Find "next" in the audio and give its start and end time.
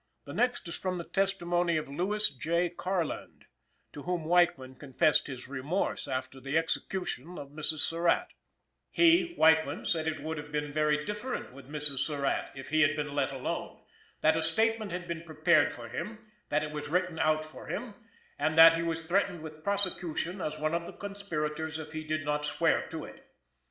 0.33-0.67